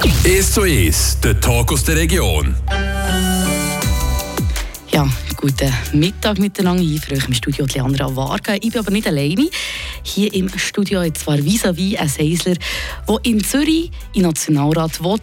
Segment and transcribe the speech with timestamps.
[0.00, 2.54] 1 zu 1, der Talk aus der Region.
[4.90, 6.82] Ja, guten Mittag miteinander.
[6.82, 8.54] Ich freue mich im Studio Leandra Varga.
[8.54, 9.48] Ich bin aber nicht alleine.
[10.04, 12.54] Hier im Studio hat zwar vis-à-vis ein Seisler,
[13.08, 15.18] der in Zürich in Nationalrat will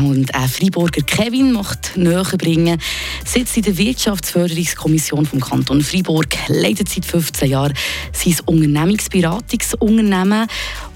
[0.00, 2.80] und ein Freiburger Kevin möchte näher bringen,
[3.24, 7.74] sitzt in der Wirtschaftsförderungskommission vom Kanton Freiburg, leitet seit 15 Jahren
[8.12, 10.46] sein Unternehmensberatungsunternehmen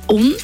[0.07, 0.36] und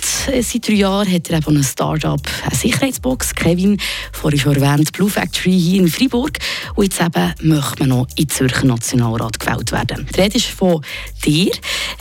[0.43, 3.35] seit drei Jahren hat er eben ein Start-up, eine Sicherheitsbox.
[3.35, 3.79] Kevin,
[4.13, 6.39] vorhin schon erwähnt, Blue Factory hier in Freiburg.
[6.75, 10.07] Und jetzt eben möchte man noch in Zürcher Nationalrat gewählt werden.
[10.15, 10.83] Die Rede ist von
[11.25, 11.51] dir,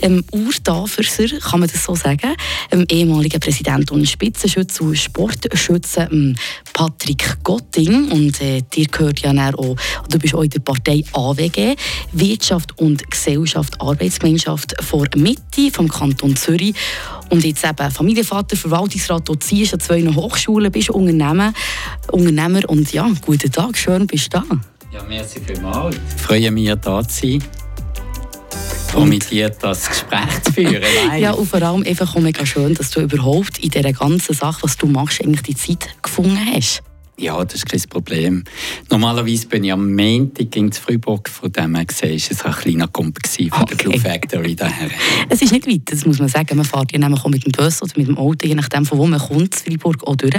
[0.00, 2.34] ähm, Urdaferser, kann man das so sagen,
[2.70, 6.36] ähm, ehemaliger Präsident und Spitzenschütze und Sportschütze ähm,
[6.72, 8.10] Patrick Gotting.
[8.10, 9.76] Und äh, dir gehört ja auch,
[10.08, 11.76] du bist auch in der Partei AWG,
[12.12, 16.74] Wirtschaft und Gesellschaft, Arbeitsgemeinschaft vor Mitte vom Kanton Zürich.
[17.30, 21.52] Und jetzt eben Familienvater, Verwaltungsrat, Dozierst an zwei Hochschulen, bist Unternehmer,
[22.10, 24.44] Unternehmer und ja, guten Tag, schön bist du da.
[24.92, 25.96] Ja, merci vielmals.
[26.16, 27.44] Ich freue mich, da zu sein.
[28.94, 30.82] Und mit dir das Gespräch zu führen.
[31.18, 34.76] ja, und vor allem einfach mega schön, dass du überhaupt in dieser ganzen Sache, was
[34.76, 36.82] du machst, eigentlich die Zeit gefunden hast.
[37.20, 38.44] Ja, das ist kein Problem.
[38.88, 42.88] Normalerweise bin ich am Montag in Freiburg, von dem her gesehen, ist es ein kleiner
[42.88, 43.64] Kump von okay.
[43.68, 44.88] der Blue Factory daher.
[45.28, 46.56] Es ist nicht weit, das muss man sagen.
[46.56, 48.96] Man fährt ja nämlich auch mit dem Bus oder mit dem Auto, je nachdem, von
[48.96, 50.32] wo man kommt, Freiburg auch durch.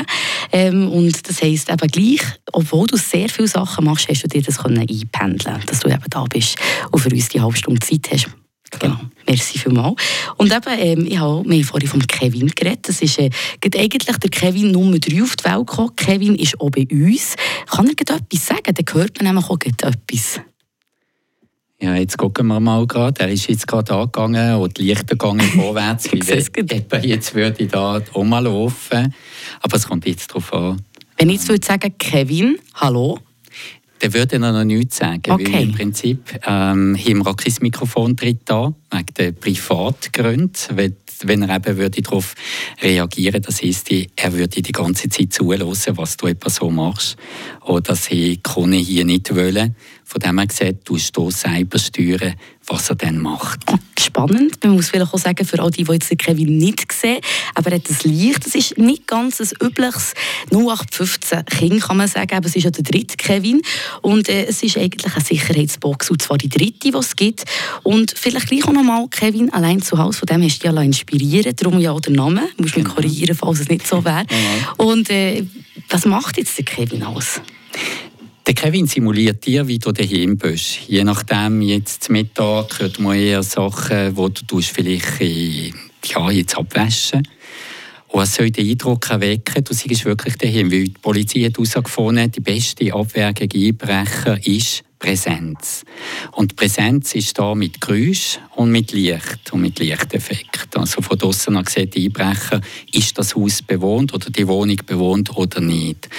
[0.52, 4.42] Ähm, und das heisst eben gleich, obwohl du sehr viele Sachen machst, hast du dir
[4.42, 6.58] das können einpendeln dass du eben da bist
[6.90, 8.41] und für uns die halbe Stunde Zeit hast.
[8.80, 8.98] Genau.
[9.28, 10.02] Merci vielmals.
[10.38, 12.88] Und eben, ähm, ich habe mir vorhin von Kevin geredet.
[12.88, 13.30] Das ist äh,
[13.64, 15.96] eigentlich der Kevin Nummer 3 auf die Welt gekommen.
[15.96, 17.36] Kevin ist auch bei uns.
[17.70, 18.74] Kann er etwas sagen?
[18.74, 20.42] Dann hört man nämlich auch etwas.
[21.82, 23.22] Ja, jetzt gucken wir mal gerade.
[23.22, 26.12] Er ist jetzt gerade angegangen und die Lichter gehen vorwärts.
[26.12, 29.14] Wie jetzt würde ich da auch mal laufen.
[29.62, 30.82] Aber es kommt jetzt darauf an.
[31.18, 33.18] Wenn ich jetzt würde sagen, Kevin, hallo,
[34.02, 35.22] dann würde er noch nichts sagen.
[35.30, 35.54] Okay.
[35.54, 40.94] Weil im Prinzip ähm, haben wir auch kein Mikrofon drin da, wegen der Privatgründe.
[41.24, 42.34] Wenn er eben würde darauf
[42.82, 47.16] reagieren würde, das heisst, er würde die ganze Zeit zulassen, was du etwas so machst.
[47.62, 49.76] Oder sie können hier nicht wollen.
[50.04, 52.34] Von dem her gesagt, du hier selber steuern,
[52.72, 53.60] was er dann macht.
[53.68, 54.64] Oh, spannend.
[54.64, 57.20] Man muss vielleicht auch sagen, für all die, die jetzt Kevin nicht sehen,
[57.54, 58.46] aber er hat das Licht.
[58.46, 60.14] Das ist nicht ganz ein übliches
[60.52, 62.36] 0815 Kind, kann man sagen.
[62.36, 63.62] Aber es ist ja der dritte Kevin.
[64.02, 66.12] Und äh, es ist eigentlich eine Sicherheitsbox.
[66.12, 67.44] Und zwar die dritte, die es gibt.
[67.84, 70.20] Und vielleicht gleich auch nochmal, Kevin, allein zu Hause.
[70.20, 72.42] Von dem hast du dich ja inspirieren Darum ja auch der Name.
[72.58, 72.96] Du musst mich genau.
[72.96, 74.26] korrigieren, falls es nicht so wäre.
[74.78, 75.46] Und äh,
[75.90, 77.42] was macht jetzt der Kevin aus?
[78.48, 80.80] Der Kevin simuliert dir, wie du daheim bist.
[80.88, 85.76] Je nachdem, jetzt zum Mittag hört man eher Sachen, die du tust, vielleicht in,
[86.06, 87.24] ja, jetzt abwaschen
[88.12, 90.72] und es soll den Eindruck erwecken, du seist wirklich daheim.
[90.72, 95.84] Weil die Polizei hat herausgefunden, die beste Abwehr gegen Einbrecher ist Präsenz.
[96.34, 100.78] Und Präsenz ist da mit Geräusch und mit Licht und mit Lichteffekt.
[100.78, 105.36] Also von draußen an sieht die Einbrecher, ist das Haus bewohnt oder die Wohnung bewohnt
[105.36, 106.10] oder nicht.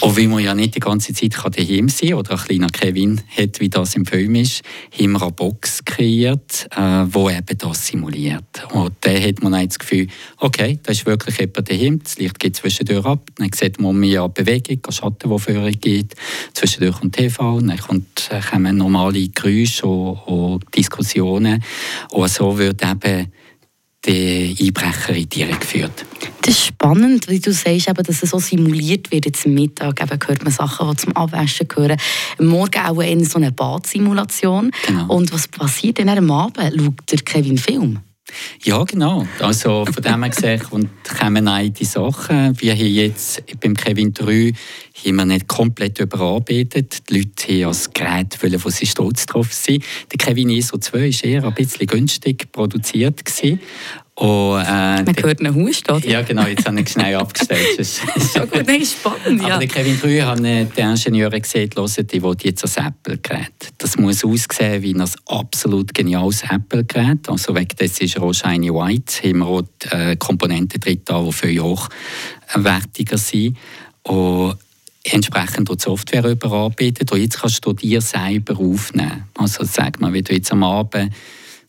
[0.00, 3.20] Und weil man ja nicht die ganze Zeit daheim sein kann, oder ein kleiner Kevin
[3.36, 4.62] hat, wie das im Film ist,
[4.98, 8.66] haben wir eine Box kreiert, äh, wo eben das simuliert.
[8.72, 12.38] Und dann hat man dann das Gefühl, okay, da ist wirklich jemand daheim, das Licht
[12.38, 16.14] geht zwischendurch ab, dann sieht man mehr Bewegung, Schatten, die vorher geht,
[16.52, 21.62] zwischendurch kommt TV, dann kommt äh, kommen normale Geräusche und, und Diskussionen.
[22.10, 23.32] Und so wird eben
[24.06, 26.04] die Einbrecher in Tiere geführt.
[26.42, 29.24] Das ist spannend, wie du sagst, eben, dass es so simuliert wird.
[29.26, 31.98] Jetzt am Mittag eben hört man Sachen, die zum Abwaschen gehören.
[32.38, 34.70] Morgen auch in so eine Badsimulation.
[34.86, 35.14] Genau.
[35.14, 36.58] Und was passiert denn am Abend?
[36.76, 38.00] Schaut der Kevin Film?
[38.62, 39.26] Ja, genau.
[39.40, 42.60] Also von dem her gesehen und kommen die Sachen.
[42.60, 44.52] Wir haben jetzt beim Kevin 3
[45.04, 47.10] haben wir nicht komplett überarbeitet.
[47.10, 49.84] Die Leute haben als Gerät wollen, wo sie stolz drauf sind.
[50.12, 53.24] Der Kevin ISO 2 war eher ein bisschen günstig produziert.
[53.24, 53.60] Gewesen.
[54.16, 56.06] Und, äh, Man hört einen Hust, oder?
[56.06, 57.60] Ja, genau, jetzt habe ich schnell abgestellt.
[57.76, 59.48] Das ist ja gut, nein, spannend, ja.
[59.48, 63.72] Aber der Kevin früher hat die Ingenieure gesagt, hört, die will jetzt ein Apple-Gerät.
[63.78, 67.28] Das muss aussehen wie ein absolut geniales Apple-Gerät.
[67.28, 71.00] Also wegen des ist er auch shiny white, haben wir auch die, äh, Komponenten drin,
[71.08, 73.56] die viel hochwertiger sind.
[74.04, 74.58] Und
[75.04, 77.10] entsprechend die Software überarbeitet.
[77.10, 79.24] Und jetzt kannst du dir selber aufnehmen.
[79.36, 81.12] Also sag mal, wenn du jetzt am Abend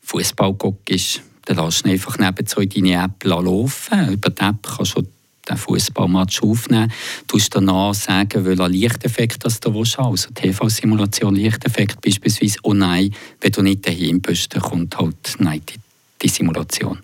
[0.01, 4.13] Fußball guckst, dann lässt du einfach neben so in deine App laufen.
[4.13, 5.03] Über die App kannst du
[5.47, 6.91] den Fußballmatch aufnehmen.
[7.27, 9.99] Du musst danach sagen, welcher Lichteffekt das du willst.
[9.99, 12.57] Also TV-Simulation, Lichteffekt beispielsweise.
[12.63, 15.79] Oh nein, wenn du nicht daheim bist, dann kommt halt nein, die,
[16.21, 16.99] die Simulation.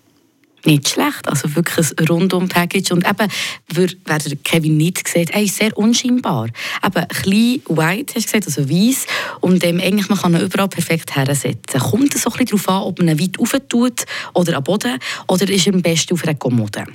[0.65, 2.91] Nicht schlecht, also wirklich ein Rundum-Package.
[2.91, 3.27] Und eben,
[3.73, 6.49] wer Kevin nicht sieht, er ist sehr unscheinbar.
[6.85, 9.07] Eben, klein, white, hast du gesagt, also weiß.
[9.39, 11.79] Und ähm, eigentlich, man kann ihn überall perfekt hersetzen.
[11.79, 14.63] Kommt es so ein bisschen darauf an, ob man ihn weit rauf tut oder am
[14.63, 16.85] Boden, oder ist er am besten auf einer Kommode?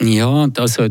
[0.00, 0.88] Ja, also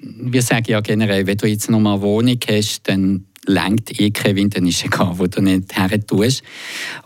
[0.00, 4.10] wir sagen ja generell, wenn du jetzt noch mal eine Wohnung hast, dann lenkt eh
[4.10, 6.42] Kevin, dann ist egal, wo du nicht her tust.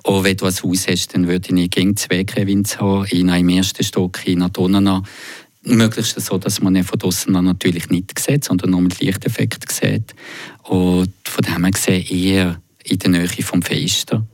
[0.04, 3.38] Und wenn du ein Haus hast, dann würde ich nicht gegen zwei Kevins haben, einer
[3.38, 5.02] im ersten Stock, einer drinnen
[5.62, 10.14] Möglichst so, dass man ihn von draußen natürlich nicht sieht, sondern nur mit Lichteffekt sieht.
[10.62, 14.24] Und von dem her gesehen eher in der Nähe vom Fenster.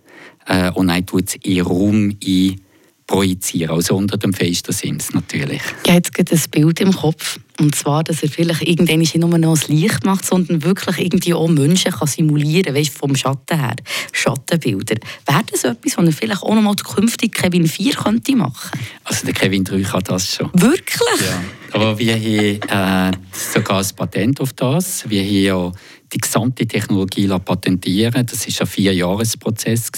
[0.46, 2.60] Äh, und dann tut es in Raum ein
[3.06, 5.60] projizieren, also unter dem Fenstersims natürlich.
[5.84, 7.38] Ich habe jetzt ein Bild im Kopf.
[7.60, 11.34] Und zwar, dass er vielleicht irgendwann nicht nur noch das Licht macht, sondern wirklich irgendwie
[11.34, 13.76] auch Menschen kann simulieren kann, vom Schatten her.
[14.12, 14.96] Schattenbilder.
[15.26, 18.76] Wäre das etwas, was er vielleicht auch noch mal künftig Kevin 4 könnte machen?
[19.04, 20.50] Also der Kevin 3 kann das schon.
[20.52, 21.20] Wirklich?
[21.20, 21.44] Ja.
[21.72, 25.08] Aber wir haben äh, sogar ein Patent auf das.
[25.08, 25.72] Wir haben ja
[26.12, 28.26] die gesamte Technologie patentieren.
[28.26, 29.92] Das war ein Vierjahresprozess.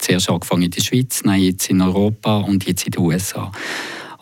[0.00, 3.52] Zuerst angefangen in der Schweiz, dann jetzt in Europa und jetzt in den USA.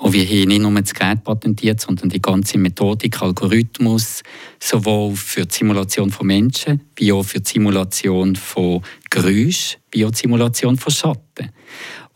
[0.00, 4.22] Und wir haben nicht nur das Gerät patentiert, sondern die ganze Methodik, Algorithmus,
[4.60, 10.12] sowohl für die Simulation von Menschen, wie auch für die Simulation von Geräusch, wie auch
[10.12, 11.50] die Simulation von Schatten.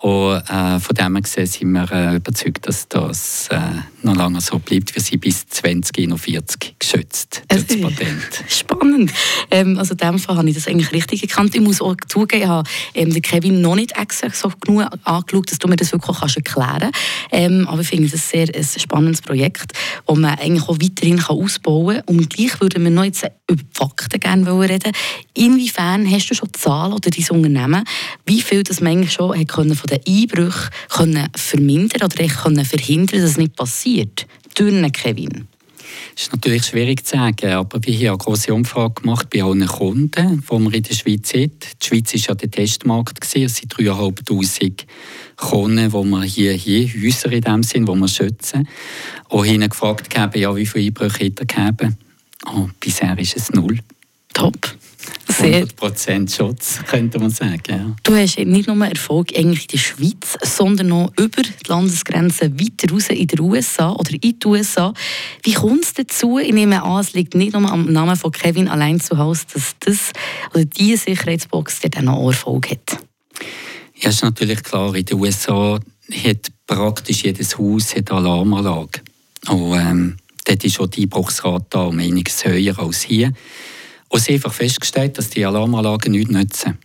[0.03, 3.61] Und äh, von dem her sind wir äh, überzeugt, dass das äh,
[4.03, 4.93] noch lange so bleibt.
[4.97, 8.45] Wir sind bis 2041 geschützt durch das Patent.
[8.49, 9.13] Spannend.
[9.53, 11.55] Ähm, also in dem Fall habe ich das eigentlich richtig erkannt.
[11.55, 15.61] Ich muss auch zugeben, ich habe ähm, Kevin noch nicht extra so genug angeschaut, dass
[15.61, 16.95] du mir das wirklich kannst erklären kannst.
[17.31, 19.73] Ähm, aber ich finde es ein sehr ein spannendes Projekt,
[20.05, 22.17] das man eigentlich auch weiterhin kann ausbauen kann.
[22.17, 24.91] Und gleich würden wir noch jetzt über Fakten gerne reden.
[25.35, 27.85] Inwiefern hast du schon Zahlen oder dein Unternehmen,
[28.27, 32.65] wie viel das man eigentlich schon hat können von den Einbrüchen können vermindern oder können
[32.65, 34.27] verhindern, dass es nicht passiert?
[34.55, 35.49] Durch Kevin.
[36.15, 39.67] Das ist natürlich schwierig zu sagen, aber wir haben eine große Umfrage gemacht bei allen
[39.67, 41.53] Kunden, die wir in der Schweiz haben.
[41.83, 44.85] Die Schweiz war ja der Testmarkt, es sind 3'500
[45.37, 48.69] Kunden, die wir hier, hier Häuser in dem Sinn, die wir schützen.
[49.29, 51.97] Und ihnen gefragt ja, wie viele Einbrüche hat er gegeben?
[52.47, 53.79] Oh, bisher ist es null.
[54.33, 54.77] Top.
[55.29, 57.63] 100% Schutz, könnte man sagen.
[57.69, 57.97] Ja.
[58.03, 62.93] Du hast nicht nur Erfolg eigentlich in der Schweiz, sondern auch über die Landesgrenzen weiter
[62.93, 64.93] raus in den USA oder in die USA.
[65.43, 66.39] Wie kommt es dazu?
[66.39, 69.75] Ich nehme an, es liegt nicht nur am Namen von Kevin allein zu Hause, dass
[69.81, 70.13] das,
[70.53, 72.99] also diese Sicherheitsbox dann auch Erfolg hat.
[73.97, 74.95] Ja, ist natürlich klar.
[74.95, 75.79] In den USA
[76.25, 79.01] hat praktisch jedes Haus eine Alarmanlage.
[79.49, 83.33] Und ähm, dort ist auch die Einbruchsrate um einiges höher als hier.
[84.13, 86.79] Und sie einfach festgestellt, dass die Alarmanlagen nichts nützen.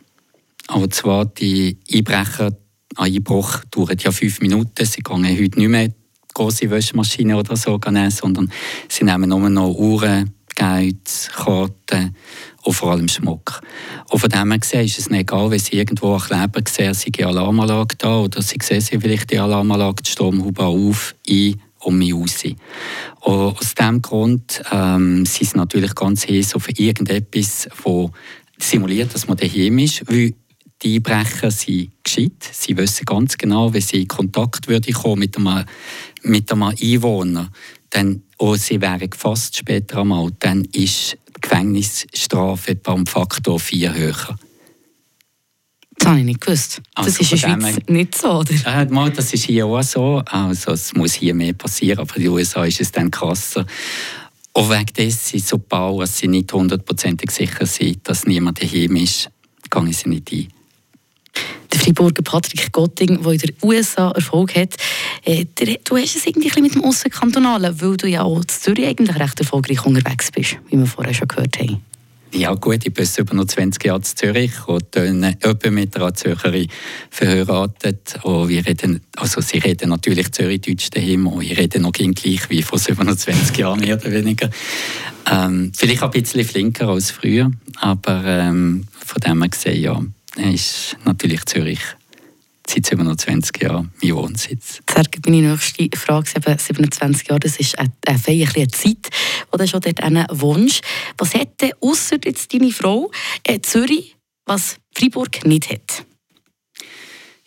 [0.69, 2.57] Und zwar die Einbrecher,
[2.95, 4.85] ein Einbruch dauert ja fünf Minuten.
[4.85, 5.93] Sie gehen heute nicht mehr
[6.33, 8.49] große Wäschmaschine oder so nehmen, sondern
[8.87, 12.15] sie nehmen nur noch Uhren, Geld, Karten
[12.63, 13.59] und vor allem Schmuck.
[14.09, 16.93] Und von dem her gesehen ist es nicht egal, wenn sie irgendwo an Kleber sehen,
[16.93, 21.61] sie die Alarmanlage da oder sie sehen sie vielleicht die Alarmanlage, die Stromhaube auf, ein
[21.79, 22.43] um mich raus.
[23.21, 28.11] Und aus diesem Grund ähm, sind sie natürlich ganz heiß auf irgendetwas, das
[28.59, 30.33] simuliert, dass man daheim ist, weil
[30.81, 32.49] die Einbrecher sind gescheit.
[32.51, 35.65] Sie wissen ganz genau, wenn sie in Kontakt würde kommen mit einem,
[36.23, 37.51] mit einem Einwohner,
[37.89, 44.37] dann, und sie wären gefasst später einmal, dann ist die Gefängnisstrafe um Faktor 4 höher.
[45.97, 46.81] Das habe ich nicht gewusst.
[46.93, 48.53] Also das ist in der Schweiz nicht so, oder?
[48.65, 50.21] Äh, mal, das ist hier auch so.
[50.25, 53.65] Also es muss hier mehr passieren, aber in den USA ist es dann krasser.
[54.53, 59.29] Und wegen dessen, sobald sie nicht hundertprozentig sicher sind, dass niemand daheim ist,
[59.69, 60.47] gehe ich sie nicht ein.
[61.71, 64.75] Der Freiburger Patrick Gotting, der in den USA Erfolg hat,
[65.25, 68.87] äh, der, du hast es irgendwie mit dem Aussenkantonalen, weil du ja auch in Zürich
[68.87, 71.81] eigentlich recht erfolgreich unterwegs bist, wie wir vorher schon gehört haben.
[72.33, 75.35] Ja gut, ich bin über noch 20 Jahre in Zürich und dann
[75.71, 76.67] mit einer Zürcherin
[77.09, 78.19] verheiratet.
[78.23, 82.61] Und wir reden, also sie reden natürlich Zürichdeutsch daheim und ich rede noch gleich wie
[82.61, 84.49] vor 27 Jahren, mehr oder weniger.
[85.31, 90.03] Ähm, vielleicht ein bisschen flinker als früher, aber ähm, von dem her gesehen, ja,
[90.51, 91.79] ist natürlich Zürich
[92.69, 94.81] seit 27 Jahren mein Wohnsitz.
[94.89, 99.09] Jetzt meine nächste Frage, 27 Jahre, das ist eine, eine, eine Zeit,
[99.51, 100.01] wo du schon dort
[100.41, 100.81] wohnst.
[101.17, 103.11] Was hätte außer jetzt deine Frau
[103.43, 106.05] äh, Zürich, was Freiburg nicht hat?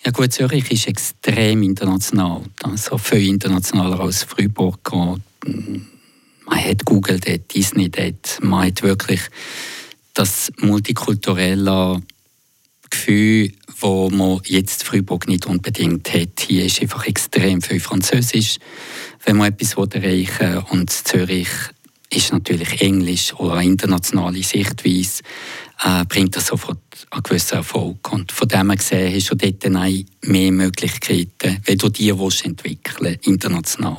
[0.05, 4.79] Ja gut, Zürich ist extrem international, also viel internationaler als Freiburg.
[5.45, 5.77] Mm,
[6.47, 9.21] man hat Google dort, Disney dort, man hat wirklich
[10.15, 12.03] das multikulturelle
[12.91, 16.41] Gefühl, wo man jetzt Freiburg nicht unbedingt hat.
[16.47, 18.59] Hier ist einfach extrem viel Französisch,
[19.25, 20.63] wenn man etwas erreichen will.
[20.71, 21.49] Und Zürich
[22.11, 25.23] ist natürlich Englisch oder eine internationale Sichtweise,
[25.83, 26.79] äh, bringt das sofort
[27.11, 28.13] einen gewissen Erfolg.
[28.13, 32.45] Und von dem her gesehen hast du dort dann mehr Möglichkeiten, wenn du die willst,
[32.45, 33.97] entwickeln international.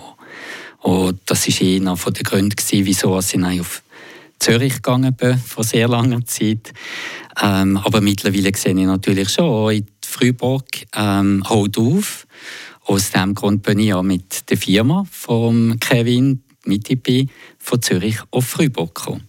[0.79, 3.83] Und das war einer der Gründe, wieso ich auf
[4.41, 6.73] Zürich gegangen bin, vor sehr langer Zeit.
[7.41, 12.25] Ähm, aber mittlerweile sehe ich natürlich schon, in Freiburg ähm, holt auf.
[12.85, 17.29] Aus diesem Grund bin ich ja mit der Firma von Kevin, mit IP,
[17.59, 19.27] von Zürich auf Freiburg gekommen.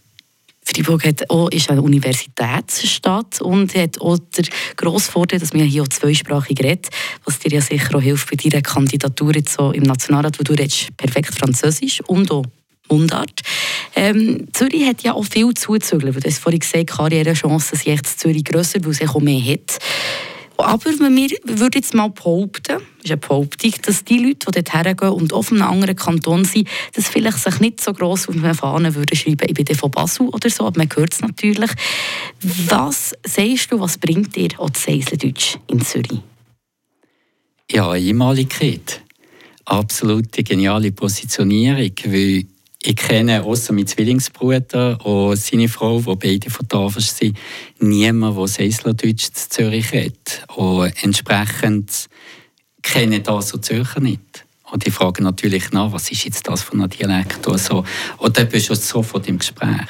[0.65, 5.83] Freiburg hat auch, ist eine Universitätsstadt und hat auch den grossen Vorteil, dass man hier
[5.83, 6.89] auch zweisprachig redet,
[7.25, 10.53] was dir ja sicher auch hilft bei deiner Kandidatur jetzt so im Nationalrat, wo du
[10.53, 12.45] redest perfekt Französisch und auch
[12.89, 13.41] Mundart.
[13.95, 18.19] Ähm, Zürich hat ja auch viel zuzügeln, weil du hast vorhin gesagt, Karrierechancen sind jetzt
[18.19, 19.79] Zürich grösser, weil es auch mehr hat.
[20.57, 25.11] Aber wir würden jetzt mal behaupten, ist eine Behauptung, dass die Leute, die dort hergehen
[25.11, 28.93] und auf einem anderen Kanton sind, das vielleicht sich nicht so gross auf eine Fahne
[28.95, 31.71] würden schreiben, ich bin von Basel oder so, aber man hört es natürlich.
[32.67, 36.19] Was sagst du, was bringt dir auch das Seiseldeutsch in Zürich?
[37.71, 39.01] Ja, Einmaligkeit.
[39.65, 42.45] Absolute geniale Positionierung, weil
[42.85, 47.37] ich kenne außer mein Zwillingsbruder und seine Frau, die beide von Tafels sind,
[47.79, 50.45] niemanden, der Seislerdeutsch zu Zürich redet.
[50.55, 52.07] Und entsprechend
[52.81, 54.45] kenne ich das so Zürcher nicht.
[54.71, 57.85] Und ich frage natürlich nach, was ist jetzt das für ein Dialekt oder so.
[58.17, 59.87] Und dann bist du sofort im Gespräch.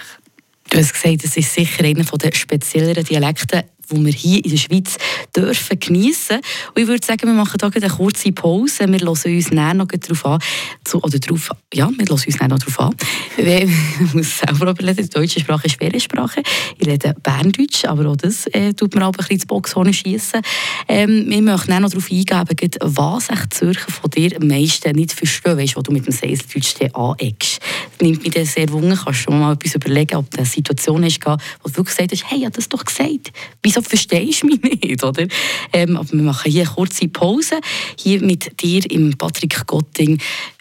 [0.69, 4.57] Du hast gesagt, es ist sicher einer der spezielleren Dialekte die wir hier in der
[4.57, 4.97] Schweiz
[5.35, 6.37] dürfen geniessen.
[6.37, 8.87] Und ich würde sagen, wir machen hier eine kurze Pause.
[8.87, 10.39] Wir hören uns näher noch darauf an.
[10.83, 12.95] Zu, oder darauf, ja, wir hören uns noch darauf an.
[14.03, 16.41] Ich muss selber überlegen, die deutsche Sprache ist schwere Sprache.
[16.77, 20.41] Ich rede Berndeutsch, aber auch das äh, tut mir auch ein bisschen ins Boxhorn schiessen.
[20.87, 25.57] Ähm, wir möchten noch darauf eingehen, was echt Zürcher von dir am meisten nicht verstehen,
[25.57, 27.59] weißt, was du mit dem Seiseldeutsch aneckst.
[28.03, 28.99] Das nimmt mich sehr wunder.
[29.01, 32.43] Kannst du mal etwas überlegen, ob eine Situation ist, wo du gesagt hast, hey, ich
[32.43, 33.31] habe das doch gesagt.
[33.61, 35.25] Wieso verstehst du mich nicht, oder?
[35.71, 37.61] Ähm, aber wir machen hier eine kurze Pause.
[37.97, 40.19] Hier mit dir, im Patrick Gotting,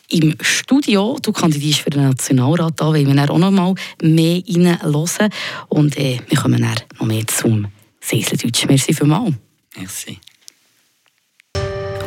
[0.08, 1.18] im Studio.
[1.20, 5.30] Du kandidierst für den Nationalrat da, weil wir auch noch mal mehr reinhören.
[5.68, 7.66] Und äh, wir kommen dann noch mehr zum
[8.00, 8.66] Seiseldeutsch.
[8.68, 9.34] Merci vielmals.
[9.76, 10.20] Merci.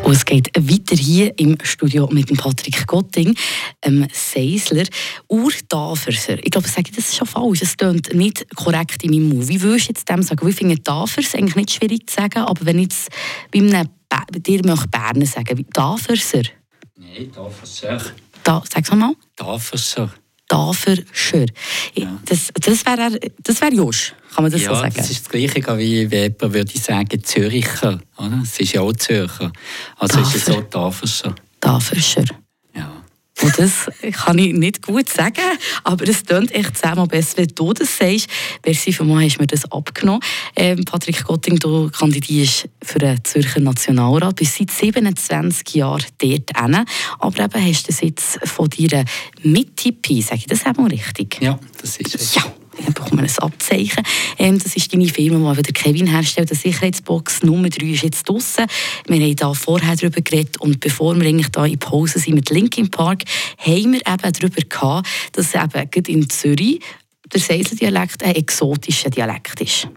[0.05, 3.35] Und es geht weiter hier im Studio mit dem Patrick Gotting,
[3.81, 4.85] ähm, Seisler,
[5.27, 6.37] Urtaferser.
[6.43, 7.63] Ich glaube, ich sage das schon falsch.
[7.63, 9.47] Es klingt nicht korrekt in meinem Mund.
[9.47, 10.47] Wie würdest du jetzt dem sagen?
[10.47, 13.09] Ich finde Tafers eigentlich nicht schwierig zu sagen, aber wenn ich jetzt
[13.51, 16.43] bei, einem bei dir möchte Berner sagen, Taferser?
[16.97, 17.99] Nein, Taferser.
[18.43, 19.15] Da, sag's mal.
[19.35, 20.13] Taferser.
[20.47, 21.45] Taferscher.
[21.93, 22.19] Ja.
[22.25, 24.93] Das, das wäre das wär Josch, kann man das ja, so sagen?
[24.95, 27.99] das ist das Gleiche wie, wie jemand würde ich sagen Züricher.
[28.17, 28.41] Oder?
[28.43, 29.51] Es ist ja auch Zürcher.
[29.97, 30.27] Also Tafer.
[30.27, 31.35] ist es so Taferscher.
[31.59, 32.25] Taferscher.
[33.45, 35.35] Und das kann ich nicht gut sagen,
[35.83, 38.27] aber es klingt echt zehnmal besser, wenn du das sagst.
[38.65, 40.21] Merci mich, hast mir das abgenommen.
[40.55, 46.85] Ähm, Patrick Gotting, du kandidierst für den Zürcher Nationalrat, bist seit 27 Jahren dort hin.
[47.19, 49.05] Aber eben hast du das jetzt von deiner
[49.43, 51.37] Mitte-Pi, sage ich das auch richtig?
[51.39, 52.33] Ja, das ist es.
[52.33, 54.03] Ja dann bekommt man ein Abzeichen.
[54.37, 56.51] Ähm, das ist deine Firma, die der Kevin herstellt.
[56.51, 58.65] Die Sicherheitsbox Nummer 3 ist jetzt draußen.
[59.07, 62.49] Wir haben da vorher darüber geredet und bevor wir eigentlich da in Pause sind mit
[62.49, 63.23] Linkin Park,
[63.57, 66.79] haben wir eben darüber gehabt, dass eben in Zürich
[67.33, 69.87] der Seisel-Dialekt ein exotischer Dialekt ist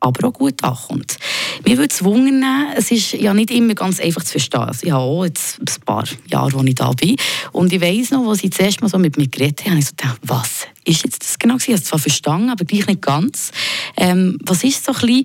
[0.00, 1.18] aber auch gut ankommt.
[1.66, 4.60] Mir würde es wundern, es ist ja nicht immer ganz einfach zu verstehen.
[4.60, 7.16] Also ich habe auch jetzt ein paar Jahre, wo ich da bin.
[7.52, 9.86] Und ich weiss noch, als ich zuerst mal so mit mir geredet habe, habe ich
[9.86, 11.56] so gedacht, was ist jetzt das genau?
[11.56, 13.52] Ich habe es zwar verstanden, aber gleich nicht ganz.
[13.96, 15.24] Ähm, was ist so ein bisschen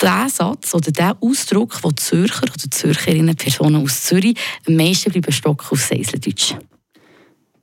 [0.00, 5.32] der Satz oder der Ausdruck, wo Zürcher oder Zürcherinnen, Personen aus Zürich am meisten bleiben
[5.32, 6.54] stocken auf Seiseldeutsch?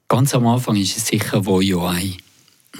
[0.07, 2.17] Ganz am Anfang ist es sicher «wo jo ei».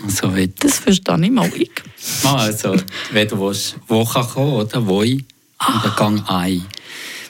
[0.04, 1.52] Also, das verstehe ich mal.
[1.56, 1.70] Ich.
[2.24, 2.76] also,
[3.12, 4.86] wenn du willst, wo kann kommen, oder?
[4.86, 5.24] Wo ich,
[5.68, 6.66] und dann gang ein.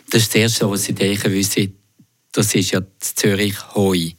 [0.10, 1.72] Das ist das Erste, was ich denke, weil
[2.32, 4.14] das ist ja Zürich Hoi.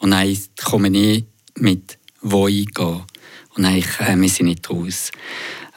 [0.00, 1.24] Und dann komme ich
[1.56, 3.02] mit Woi gehen.
[3.54, 5.10] Und dann äh, wir sind nicht raus.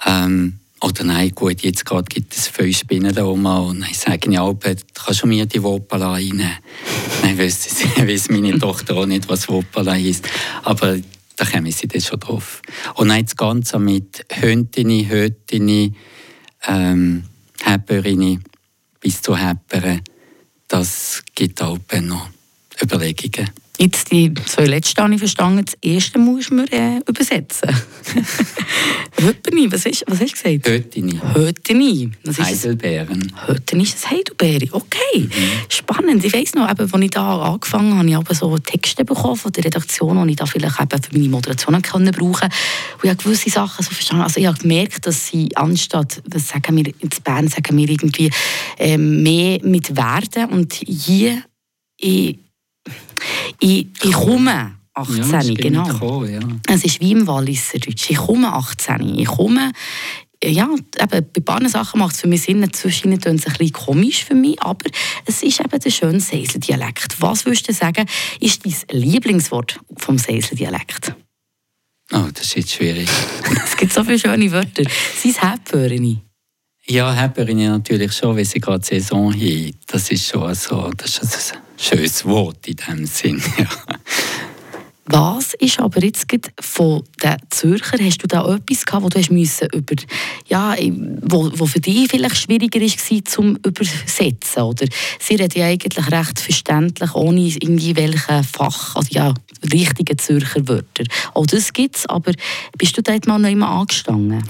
[0.06, 4.32] Ähm, oder nein, gut, jetzt gerade gibt es viele Spinnen da oben und dann sage
[4.32, 6.58] ich Albert, kannst du mir die Wopala reinnehmen?
[7.22, 7.38] Dann
[8.08, 10.28] weiss meine Tochter auch nicht, was Wopala ist.
[10.64, 10.98] Aber
[11.36, 12.62] da kommen sie dann schon drauf.
[12.96, 15.94] Und dann das Ganze mit Höntini, Hötini,
[16.68, 17.24] ähm,
[17.64, 18.40] Häpperini
[19.00, 20.02] bis zu Häppere,
[20.68, 22.30] das gibt auch noch
[22.82, 23.50] Überlegungen.
[23.82, 25.66] Jetzt die zwei letzten habe ich verstanden.
[25.66, 27.68] Das erste musst du mir äh, übersetzen.
[29.20, 30.70] Höteni, was, ist, was hast du gesagt?
[30.70, 31.20] Höteni.
[31.34, 32.12] Höteni.
[32.28, 33.34] Heidelbeeren.
[33.48, 34.68] Höteni ist das Heidelbeere.
[34.72, 35.32] Okay, mhm.
[35.68, 36.24] spannend.
[36.24, 39.52] Ich weiss noch, eben, als ich da angefangen habe, habe ich so Texte bekommen von
[39.52, 43.24] der Redaktion, die ich da vielleicht eben für meine Moderation können brauchen Und ich habe
[43.24, 44.22] gewisse Sachen so verstanden.
[44.22, 48.30] Also ich habe gemerkt, dass sie anstatt, was sagen wir in Bern, sagen wir irgendwie,
[48.78, 50.52] äh, mehr mit werden.
[50.52, 51.42] Und hier,
[51.98, 52.38] ich,
[53.62, 55.84] ich, ich komme 18, ja, genau.
[55.86, 56.40] Gekommen, ja.
[56.68, 58.10] Es ist wie im Walliser Deutsch.
[58.10, 59.18] Ich komme 18.
[59.18, 59.72] Ich komme,
[60.44, 60.68] ja,
[61.00, 64.36] eben, bei paar Sachen macht es für mich Sinn, zwischen es ein bisschen komisch für
[64.36, 64.90] mich, aber
[65.26, 67.22] es ist eben der schöne Seisel-Dialekt.
[67.22, 68.06] Was würdest du sagen,
[68.40, 71.16] ist dein Lieblingswort vom Seisel-Dialekt?
[72.12, 73.08] Oh, das ist jetzt schwierig.
[73.64, 74.84] es gibt so viele schöne Wörter.
[75.16, 76.20] Sein Häppörini.
[76.88, 79.72] Ja, Häppörini natürlich schon, weil sie gerade Saison haben.
[79.88, 83.42] Das ist schon so, das ist ein schönes Wort in dem Sinn.
[85.06, 86.26] Was ist aber jetzt
[86.62, 89.96] von den Zürcher, hast du da etwas gehabt, wo du hast müssen über,
[90.48, 90.74] ja,
[91.22, 94.86] wo, wo für dich vielleicht schwieriger war zum Übersetzen, oder?
[95.20, 99.34] Sie reden ja eigentlich recht verständlich, ohne irgendwie welche Fach, also ja,
[99.74, 101.04] richtige Zürcher Wörter.
[101.34, 102.32] Auch das gibt es, aber
[102.78, 104.44] bist du dort mal noch immer angestanden?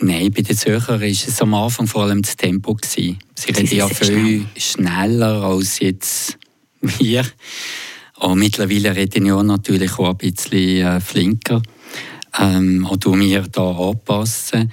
[0.00, 2.76] Nein, bei den Zürcher war es am Anfang vor allem das Tempo.
[2.84, 3.16] Sie
[3.46, 6.36] reden ja viel schneller als jetzt
[6.98, 7.24] wir.
[8.20, 11.62] Und mittlerweile rede ich auch natürlich auch ein bisschen äh, flinker
[12.38, 14.72] ähm, und mir da anpassen.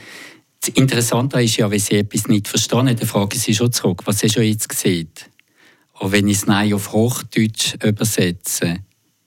[0.60, 4.22] Das Interessante ist ja, wenn Sie etwas nicht verstehen, dann fragen Sie schon zurück, was
[4.22, 5.10] hast du jetzt gesehen?
[6.00, 8.78] Und wenn ich es nein auf Hochdeutsch übersetze,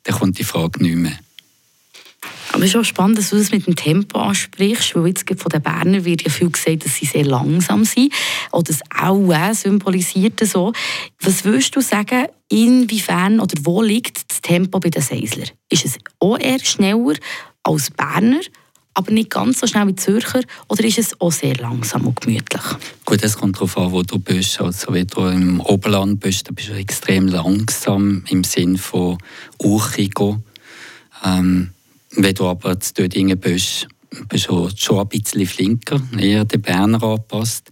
[0.05, 1.19] dann kommt die Frage nicht mehr.
[2.55, 5.49] Aber es ist auch spannend, dass du das mit dem Tempo ansprichst, weil jetzt von
[5.49, 8.13] den Bernern wird ja viel gesagt, dass sie sehr langsam sind.
[8.53, 10.73] Oder das auch symbolisiert so.
[11.21, 15.47] Was würdest du sagen, inwiefern oder wo liegt das Tempo bei den Seisler?
[15.69, 17.17] Ist es auch eher schneller
[17.65, 18.41] als Berner?
[18.97, 20.43] aber nicht ganz so schnell wie Zürcher?
[20.69, 22.63] Oder ist es auch sehr langsam und gemütlich?
[23.05, 24.61] Gut, es kommt darauf an, wo du bist.
[24.61, 29.19] Also, wenn du im Oberland bist, dann bist du extrem langsam im Sinn von
[29.59, 30.41] Uchigo.
[31.25, 31.74] Ähm,
[32.17, 33.89] wenn du aber zu dort bist,
[34.29, 37.71] bist du schon ein bisschen flinker, eher den Berner angepasst.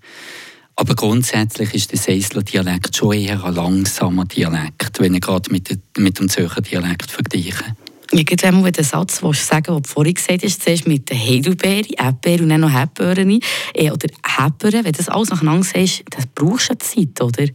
[0.75, 5.79] Aber grundsätzlich ist der Seisler Dialekt schon eher ein langsamer Dialekt, wenn ich gerade mit,
[5.99, 7.77] mit dem Zürcher Dialekt vergleiche.
[8.11, 11.09] Ich gebe einmal den Satz, den du sagen was du vorhin gesagt hast, zuerst mit
[11.09, 13.40] der Heidelbeere, Erdbeere und dann noch Hepböhren.
[13.75, 17.47] Äh, oder Hepböhren, wenn du das alles nacheinander sagst, das brauchst du Zeit, oder?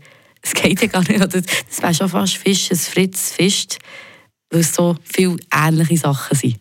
[0.41, 1.19] Es geht ja gar nicht?
[1.21, 3.67] Das wäre schon fast Fisch, ein Fritz, Fisch,
[4.49, 6.55] weil es so viele ähnliche Sachen sind.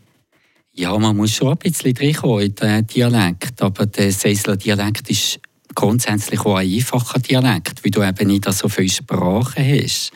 [0.79, 3.63] Ja, man muss schon ein bisschen reinkommen in den Dialekt.
[3.63, 5.41] Aber der Seisler Dialekt ist
[5.75, 10.13] grundsätzlich auch ein einfacher Dialekt, weil du eben nicht so viele Sprachen hast.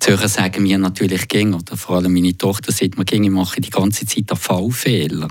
[0.00, 3.60] Zürcher sagen mir natürlich ging, oder vor allem meine Tochter sagt mir ging, ich mache
[3.60, 5.28] die ganze Zeit einen Fallfehler,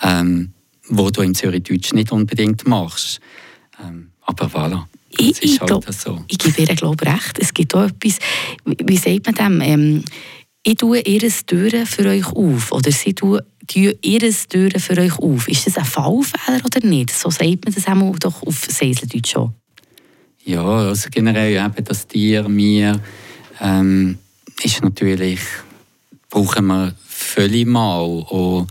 [0.00, 0.52] ähm,
[0.88, 3.20] wo du im Zürichdeutsch nicht unbedingt machst.
[3.82, 4.84] Ähm, aber voilà.
[5.18, 6.24] Ich, ich, halt glaub, so.
[6.28, 7.38] ich gebe ihr glaube recht.
[7.38, 8.18] Es gibt auch etwas,
[8.64, 9.60] wie sagt man dem?
[9.60, 10.04] Ähm,
[10.64, 13.40] ich tue ihre Türen für euch auf oder sie tun
[13.74, 15.48] ihre Türen für euch auf.
[15.48, 17.10] Ist das ein Fallfehler oder nicht?
[17.10, 19.54] So sagt man das auch doch auf Seiseldeutsch schon.
[20.44, 23.00] Ja, also generell eben das Tier mir
[23.60, 24.18] ähm,
[24.62, 25.40] ist natürlich
[26.28, 28.66] brauchen wir völlig mal und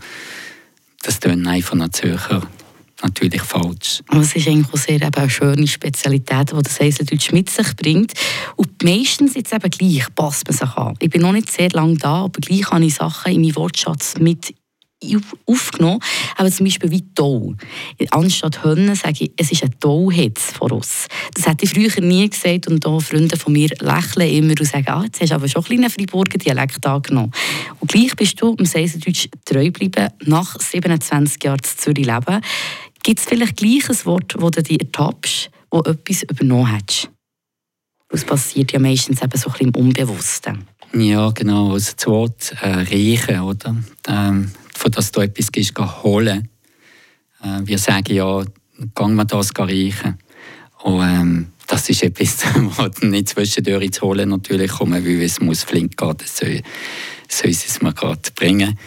[1.02, 2.42] das tun einfach nach Zürcher
[3.02, 4.02] natürlich falsch.
[4.12, 8.12] es ist eigentlich auch sehr eben eine schöne Spezialität, die das Eisendeutsch mit sich bringt.
[8.56, 10.94] Und meistens jetzt eben gleich passt man sich an.
[11.00, 14.14] Ich bin noch nicht sehr lange da, aber gleich habe ich Sachen in meinen Wortschatz
[14.18, 14.54] mit
[15.46, 16.00] aufgenommen.
[16.36, 17.54] Aber zum Beispiel wie Tau.
[18.10, 21.06] Anstatt Hönnen sage ich, es ist ein Tau-Hitz von uns.
[21.34, 24.88] Das hätte ich früher nie gesagt und auch Freunde von mir lächeln immer und sagen,
[24.88, 27.32] ah, jetzt hast du aber schon ein einen Freiburger Dialekt angenommen.
[27.80, 32.40] Und gleich bist du im Seisendeutsch treu geblieben, nach 27 Jahren zu Zürich leben.
[33.02, 37.10] Gibt es vielleicht gleich ein Wort, wo du dich ertappst, wo etwas übernommen hast?
[38.08, 40.66] Das passiert ja meistens eben so ein im Unbewussten.
[40.94, 41.72] Ja, genau.
[41.72, 43.74] Also das Wort äh, «riechen», oder?
[44.06, 46.48] Ähm, von dass du etwas gehst, holen.
[47.42, 48.44] Äh, wir sagen ja,
[48.94, 50.18] gehen wir das riechen.
[50.82, 52.44] Und ähm, das ist etwas,
[52.76, 56.60] was nicht zwischendurch zu holen natürlich kommen, weil es muss flink gehen, das soll,
[57.28, 58.78] soll es mir gerade bringen.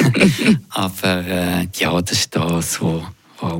[0.70, 3.02] Aber äh, ja, das ist das, was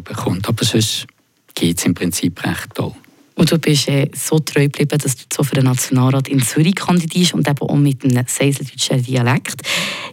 [0.05, 0.49] bekommt.
[0.49, 1.07] Aber sonst
[1.55, 2.95] geht es im Prinzip recht toll.
[3.37, 6.77] Und du bist äh, so treu geblieben, dass du so für den Nationalrat in Zürich
[6.77, 9.63] kandidierst und eben auch mit einem seiseldeutschen Dialekt.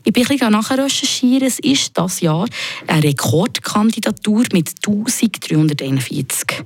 [0.04, 1.48] Ich bin ein bisschen nachher recherchieren.
[1.48, 2.48] Es ist das Jahr
[2.88, 6.66] eine Rekordkandidatur mit 1341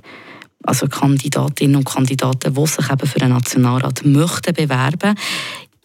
[0.66, 5.14] also Kandidatinnen und Kandidaten, die sich eben für den Nationalrat möchten bewerben.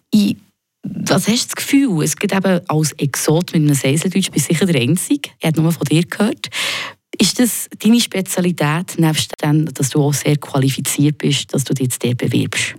[0.09, 0.37] Ich
[0.83, 2.03] was hast du das Gefühl?
[2.03, 5.29] Es gibt eben als Exot mit einem Seiseldeutsch bist sicher der Einzige.
[5.39, 6.49] Ich habe nur von dir gehört.
[7.21, 11.83] Ist das deine Spezialität, nebst dem, dass du auch sehr qualifiziert bist, dass du dich
[11.83, 12.73] jetzt der bewirbst?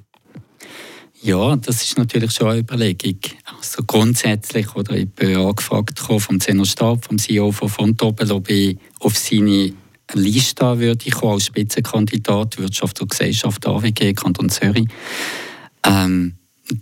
[1.22, 3.20] Ja, das ist natürlich schon eine Überlegung.
[3.57, 9.16] Also grundsätzlich, oder ich bin angefragt vom Zenostab, vom CEO von Fontobel, ob ich auf
[9.16, 9.74] seine
[10.12, 14.88] Liste würde ich als Spitzenkandidat Wirtschaft und Gesellschaft AWG Kanton Zürich.
[15.87, 16.35] Ähm,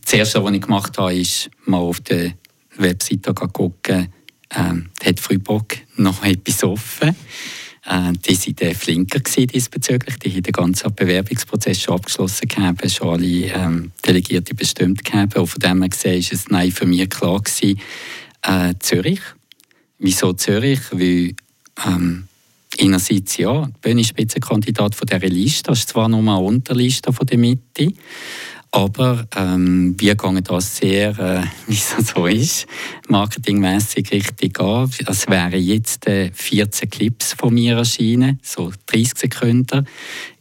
[0.03, 2.33] das Erste, was ich gemacht habe, ist mal auf der
[2.79, 4.11] Webseite gucken,
[4.57, 7.15] ähm, hat Freiburg noch etwas offen.
[7.87, 10.19] Äh, die waren flinker diesbezüglich.
[10.19, 15.37] Die haben den ganzen Bewerbungsprozess schon abgeschlossen gehabt, schon alle ähm, Delegierte bestimmt gehabt.
[15.37, 17.81] Und von dem her gesehen es nein für mich klar gewesen,
[18.43, 19.21] äh, Zürich.
[19.99, 20.81] Wieso Zürich?
[20.93, 21.35] Weil
[21.87, 22.29] ähm,
[22.79, 25.71] einerseits ja, bin ich Spitzenkandidat von dieser Liste.
[25.71, 27.93] Das ist zwar nur eine Unterliste von der Mitte,
[28.73, 32.67] aber ähm, wir gehen das sehr, äh, wie es so ist,
[33.09, 34.91] marketingmäßig richtig an.
[35.07, 39.87] Es wären jetzt äh, 14 Clips von mir erschienen, so 30 Sekunden,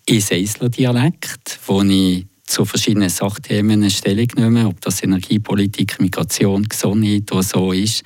[0.05, 7.43] in Seisler-Dialekt, wo ich zu verschiedenen Sachthemen Stellung nehme, ob das Energiepolitik, Migration, Gesundheit oder
[7.43, 8.03] so ist.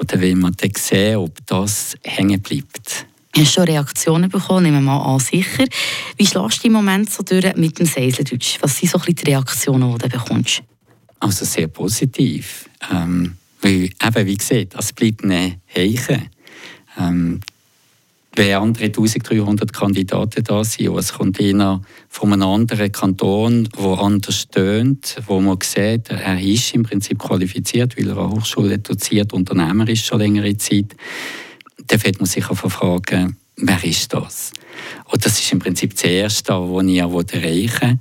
[0.00, 3.06] Oder will man dann sehen, ob das hängen bleibt.
[3.36, 4.64] Hast schon Reaktionen bekommen?
[4.64, 5.64] Nehmen wir mal an, sicher.
[6.16, 8.58] Wie schlägst du im Moment so durch mit dem Seiseldeutsch?
[8.60, 10.62] Was sind so ein die Reaktionen, die du bekommst?
[11.20, 12.68] Also sehr positiv.
[12.90, 16.22] Ähm, weil, eben, wie gesagt, es bleibt eine Heiche.
[16.98, 17.40] Ähm,
[18.38, 23.98] wenn andere 1300 Kandidaten da sind, und es kommt einer von einem anderen Kanton, der
[23.98, 29.32] anders stöhnt, wo man sieht, er ist im Prinzip qualifiziert, weil er an Hochschule doziert,
[29.32, 30.94] Unternehmer ist schon längere Zeit,
[31.86, 34.52] dann wird man sich auch fragen, wer ist das?
[35.06, 38.00] Und das ist im Prinzip das Erste, was ich auch erreichen.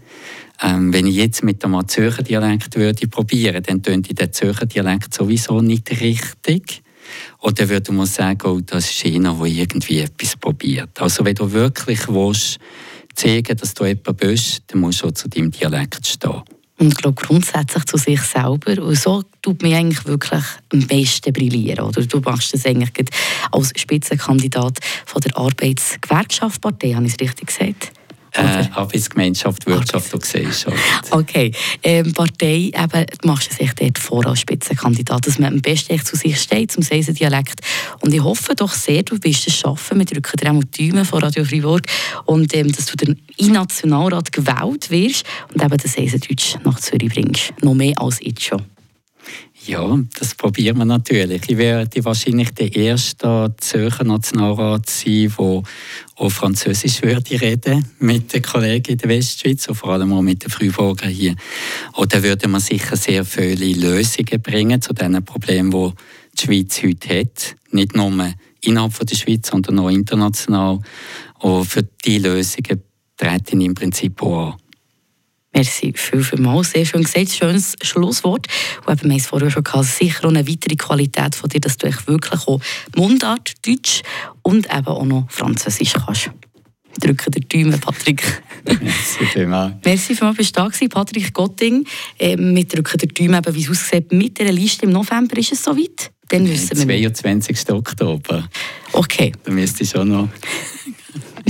[0.62, 5.13] Ähm, wenn ich jetzt mit dem Zürcher Dialekt würde probieren, dann tönt der Zürcher Dialekt
[5.13, 6.82] sowieso nicht richtig.
[7.40, 11.00] Oder würde man sagen, oh, das ist einer, der irgendwie etwas probiert.
[11.00, 12.58] Also wenn du wirklich willst,
[13.13, 16.42] zeigen dass du jemand bist, dann musst du auch zu deinem Dialekt stehen
[16.80, 18.82] und glaube grundsätzlich zu sich selber.
[18.84, 21.86] Und so tut mir eigentlich wirklich am besten brillieren.
[21.86, 23.10] Oder du machst das eigentlich
[23.52, 27.92] als Spitzenkandidat von der Arbeitsgewerkschaftspartei, habe ich es richtig gesagt?
[28.34, 30.78] Äh, Arbeitsgemeinschaft, Wirtschaft und Gesellschaft.
[31.12, 31.52] Okay.
[31.82, 35.94] Ähm, Partei, eben, du machst es echt dort vor als Spitzenkandidat, dass man am besten
[35.94, 37.62] echt zu sich steht, zum Seisen-Dialekt.
[38.02, 40.00] Und ich hoffe doch sehr, du wirst es schaffen.
[40.00, 41.84] Wir drücken dir auch die Daumen von Radio Fribourg
[42.26, 47.10] und ähm, dass du dann in Nationalrat gewählt wirst und eben den Seisendeutsch nach Zürich
[47.10, 47.54] bringst.
[47.62, 48.63] Noch mehr als jetzt schon.
[49.66, 51.42] Ja, das probieren wir natürlich.
[51.50, 55.63] Ich werde wahrscheinlich der erste Zürcher Nationalrat sein, der
[56.17, 60.43] auch Französisch würde reden mit den Kollegen in der Westschweiz und vor allem auch mit
[60.43, 61.36] den Frühfolgern hier.
[61.93, 65.93] Und da würde man sicher sehr viele Lösungen bringen zu den Problemen, die
[66.34, 67.56] die Schweiz heute hat.
[67.71, 70.80] Nicht nur innerhalb der Schweiz, sondern auch international.
[71.39, 72.82] Und für diese Lösungen
[73.15, 74.66] treten im Prinzip auch an.
[75.58, 76.63] Merci viel, viel mal.
[76.63, 77.32] Sehr schön gesagt.
[77.32, 78.46] Schönes Schlusswort.
[78.86, 81.60] Und eben, wir haben es vorher schon gehabt, sicher auch eine weitere Qualität von dir,
[81.60, 82.60] dass du wirklich auch
[82.96, 84.04] Mundart, Deutsch
[84.43, 86.30] und eben auch noch Französisch kannst.
[87.00, 88.43] Drücken der Daumen, Patrick.
[88.65, 89.74] Merci vielmals.
[89.84, 91.88] Merci vielmals, bist du da gewesen, Patrick Gotting.
[92.20, 94.12] Ähm, wir drücken der Daumen, wie es aussieht.
[94.12, 96.12] Mit dieser Liste im November ist es soweit.
[96.30, 97.72] Dann wissen wir 22.
[97.72, 98.48] Oktober.
[98.91, 99.32] Okay.
[99.43, 100.30] Da müsste ich schon noch...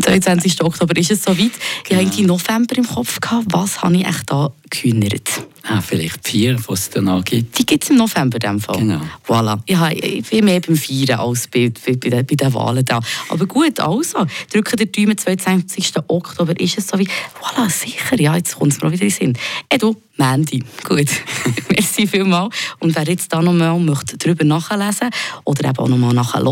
[0.08, 0.64] Am 22.
[0.64, 1.52] Oktober ist es soweit.
[1.84, 2.02] Genau.
[2.02, 3.20] Ich hatte November im Kopf.
[3.20, 3.46] Gehabt.
[3.52, 5.30] Was habe ich echt da gehühnert?
[5.64, 7.58] Ah, vielleicht vier, die es danach gibt.
[7.60, 8.78] Die gibt es im November in dem Fall.
[8.78, 9.02] Genau.
[9.28, 9.60] Voilà.
[9.66, 12.86] Ich, habe, ich bin mehr beim Feiern als bei, bei, bei, den, bei den Wahlen
[12.86, 13.02] da.
[13.30, 15.94] Aber gut, also, drücken der Daumen, 22.
[16.08, 17.10] Oktober ist es soweit.
[17.42, 19.38] Voilà, sicher, ja, jetzt kommt es mir wieder in den Sinn.
[19.70, 20.64] Hey, du, Mandy.
[20.84, 21.10] Gut.
[21.70, 22.56] Merci vielmals.
[22.80, 25.10] Und wer jetzt da noch mal möchte darüber nachlesen
[25.44, 26.46] oder eben auch noch mal nachhören,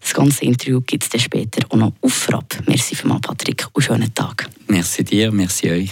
[0.00, 2.58] das ganze Interview gibt es dann später auch noch auf Frapp.
[2.66, 4.48] Merci vielmals, Patrick, und schönen Tag.
[4.66, 5.90] Merci dir, merci euch.